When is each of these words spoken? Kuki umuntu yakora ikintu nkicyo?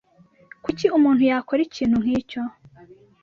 Kuki 0.63 0.85
umuntu 0.97 1.21
yakora 1.31 1.61
ikintu 1.67 1.95
nkicyo? 2.03 2.41